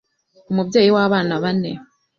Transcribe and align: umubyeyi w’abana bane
umubyeyi 0.51 0.89
w’abana 0.95 1.33
bane 1.43 1.71